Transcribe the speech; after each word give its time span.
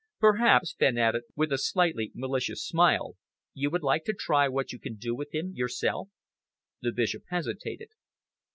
Perhaps," 0.19 0.73
Fenn 0.79 0.97
added, 0.97 1.25
with 1.35 1.51
a 1.51 1.59
slightly 1.59 2.11
malicious 2.15 2.65
smile, 2.65 3.17
"you 3.53 3.69
would 3.69 3.83
like 3.83 4.03
to 4.05 4.13
try 4.13 4.47
what 4.47 4.71
you 4.73 4.79
can 4.79 4.95
do 4.95 5.13
with 5.15 5.31
him 5.31 5.53
yourself?" 5.53 6.09
The 6.81 6.91
Bishop 6.91 7.21
hesitated. 7.29 7.89